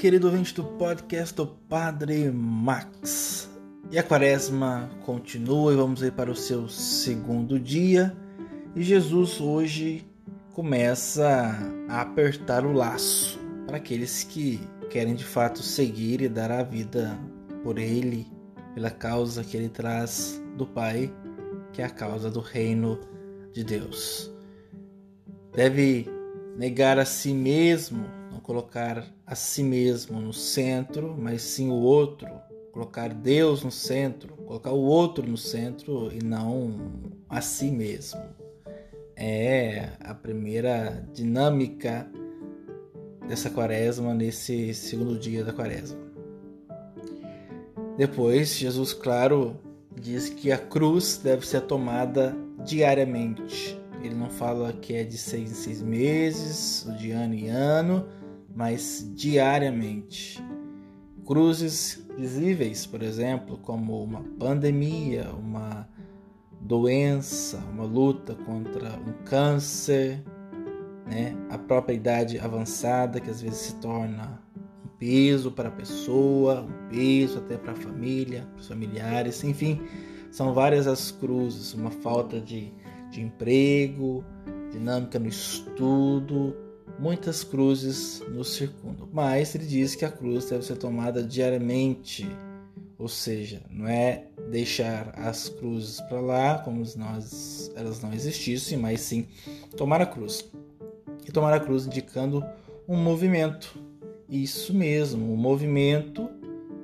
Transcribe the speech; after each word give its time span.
querido 0.00 0.28
ouvinte 0.28 0.54
do 0.54 0.64
podcast 0.64 1.34
do 1.34 1.46
Padre 1.46 2.30
Max. 2.30 3.50
E 3.90 3.98
a 3.98 4.02
quaresma 4.02 4.90
continua 5.04 5.74
e 5.74 5.76
vamos 5.76 6.00
ir 6.00 6.10
para 6.12 6.30
o 6.30 6.34
seu 6.34 6.70
segundo 6.70 7.60
dia. 7.60 8.16
E 8.74 8.82
Jesus 8.82 9.42
hoje 9.42 10.06
começa 10.54 11.54
a 11.86 12.00
apertar 12.00 12.64
o 12.64 12.72
laço 12.72 13.38
para 13.66 13.76
aqueles 13.76 14.24
que 14.24 14.58
querem 14.88 15.14
de 15.14 15.24
fato 15.24 15.62
seguir 15.62 16.22
e 16.22 16.30
dar 16.30 16.50
a 16.50 16.62
vida 16.62 17.20
por 17.62 17.76
Ele, 17.76 18.26
pela 18.74 18.90
causa 18.90 19.44
que 19.44 19.54
Ele 19.54 19.68
traz 19.68 20.42
do 20.56 20.66
Pai, 20.66 21.12
que 21.74 21.82
é 21.82 21.84
a 21.84 21.90
causa 21.90 22.30
do 22.30 22.40
reino 22.40 22.98
de 23.52 23.62
Deus. 23.62 24.32
Deve 25.52 26.08
negar 26.56 26.98
a 26.98 27.04
si 27.04 27.34
mesmo, 27.34 28.06
colocar 28.50 29.06
a 29.24 29.36
si 29.36 29.62
mesmo 29.62 30.20
no 30.20 30.32
centro, 30.32 31.14
mas 31.16 31.40
sim 31.40 31.70
o 31.70 31.74
outro, 31.74 32.26
colocar 32.72 33.14
Deus 33.14 33.62
no 33.62 33.70
centro, 33.70 34.34
colocar 34.38 34.72
o 34.72 34.80
outro 34.80 35.24
no 35.24 35.36
centro 35.36 36.10
e 36.12 36.20
não 36.20 36.74
a 37.28 37.40
si 37.40 37.70
mesmo. 37.70 38.20
É 39.14 39.90
a 40.00 40.12
primeira 40.14 41.06
dinâmica 41.14 42.10
dessa 43.28 43.50
quaresma 43.50 44.12
nesse 44.14 44.74
segundo 44.74 45.16
dia 45.16 45.44
da 45.44 45.52
quaresma. 45.52 46.00
Depois, 47.96 48.56
Jesus, 48.56 48.92
claro, 48.92 49.56
diz 49.94 50.28
que 50.28 50.50
a 50.50 50.58
cruz 50.58 51.20
deve 51.22 51.46
ser 51.46 51.60
tomada 51.60 52.36
diariamente 52.64 53.80
ele 54.02 54.14
não 54.14 54.30
fala 54.30 54.72
que 54.72 54.94
é 54.94 55.04
de 55.04 55.18
seis 55.18 55.50
em 55.50 55.54
seis 55.54 55.82
meses, 55.82 56.86
de 56.98 57.10
ano 57.10 57.34
em 57.34 57.48
ano, 57.48 58.06
mas 58.60 59.10
diariamente. 59.16 60.38
Cruzes 61.24 62.06
visíveis, 62.18 62.84
por 62.84 63.02
exemplo, 63.02 63.56
como 63.56 64.04
uma 64.04 64.22
pandemia, 64.38 65.30
uma 65.32 65.88
doença, 66.60 67.56
uma 67.72 67.84
luta 67.84 68.34
contra 68.34 68.98
um 68.98 69.24
câncer, 69.24 70.22
né? 71.06 71.34
a 71.48 71.56
própria 71.56 71.94
idade 71.94 72.38
avançada, 72.38 73.18
que 73.18 73.30
às 73.30 73.40
vezes 73.40 73.58
se 73.60 73.76
torna 73.76 74.38
um 74.84 74.88
peso 74.98 75.50
para 75.50 75.70
a 75.70 75.72
pessoa, 75.72 76.60
um 76.60 76.90
peso 76.90 77.38
até 77.38 77.56
para 77.56 77.72
a 77.72 77.76
família, 77.76 78.46
para 78.52 78.60
os 78.60 78.68
familiares, 78.68 79.42
enfim, 79.42 79.80
são 80.30 80.52
várias 80.52 80.86
as 80.86 81.10
cruzes, 81.10 81.72
uma 81.72 81.90
falta 81.90 82.38
de 82.38 82.70
de 83.10 83.20
emprego, 83.20 84.24
dinâmica 84.70 85.18
no 85.18 85.26
estudo, 85.26 86.54
muitas 86.98 87.44
cruzes 87.44 88.22
nos 88.28 88.54
circundam. 88.54 89.08
Mas 89.12 89.54
ele 89.54 89.66
diz 89.66 89.94
que 89.94 90.04
a 90.04 90.10
cruz 90.10 90.48
deve 90.48 90.64
ser 90.64 90.76
tomada 90.76 91.22
diariamente, 91.22 92.28
ou 92.98 93.08
seja, 93.08 93.62
não 93.70 93.88
é 93.88 94.24
deixar 94.50 95.12
as 95.16 95.48
cruzes 95.48 96.00
para 96.02 96.20
lá 96.20 96.58
como 96.58 96.84
se 96.84 96.98
nós 96.98 97.72
elas 97.74 98.00
não 98.00 98.12
existissem, 98.12 98.76
mas 98.76 99.00
sim 99.00 99.26
tomar 99.76 100.00
a 100.00 100.06
cruz. 100.06 100.50
E 101.26 101.32
tomar 101.32 101.52
a 101.52 101.60
cruz 101.60 101.86
indicando 101.86 102.44
um 102.88 102.96
movimento. 102.96 103.78
Isso 104.28 104.72
mesmo, 104.74 105.32
um 105.32 105.36
movimento 105.36 106.28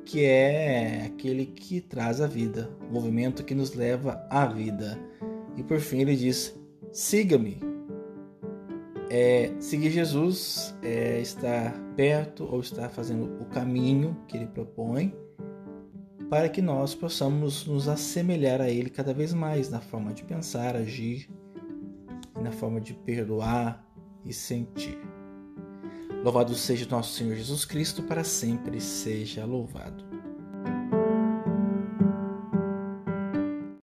que 0.05 0.25
é 0.25 1.05
aquele 1.07 1.47
que 1.47 1.81
traz 1.81 2.21
a 2.21 2.27
vida, 2.27 2.71
o 2.81 2.85
um 2.85 2.93
movimento 2.93 3.45
que 3.45 3.55
nos 3.55 3.75
leva 3.75 4.25
à 4.31 4.47
vida. 4.47 4.99
E 5.57 5.63
por 5.63 5.81
fim 5.81 6.01
ele 6.01 6.17
diz: 6.17 6.55
siga-me. 6.93 7.76
É, 9.09 9.53
seguir 9.61 9.91
Jesus 9.91 10.77
é 10.83 11.21
estar 11.21 11.73
perto 11.95 12.45
ou 12.45 12.61
estar 12.61 12.89
fazendo 12.89 13.41
o 13.41 13.45
caminho 13.47 14.17
que 14.27 14.37
ele 14.37 14.47
propõe 14.47 15.15
para 16.29 16.49
que 16.49 16.61
nós 16.61 16.95
possamos 16.95 17.67
nos 17.67 17.89
assemelhar 17.89 18.61
a 18.61 18.69
ele 18.69 18.91
cada 18.91 19.15
vez 19.15 19.33
mais 19.33 19.71
na 19.71 19.81
forma 19.81 20.13
de 20.13 20.25
pensar, 20.25 20.75
agir, 20.75 21.31
na 22.35 22.51
forma 22.51 22.81
de 22.81 22.95
perdoar 22.95 23.87
e 24.25 24.33
sentir. 24.33 24.99
Louvado 26.25 26.55
seja 26.55 26.89
nosso 26.91 27.13
Senhor 27.13 27.37
Jesus 27.37 27.65
Cristo, 27.65 28.03
para 28.03 28.25
sempre 28.25 28.81
seja 28.81 29.45
louvado. 29.45 30.05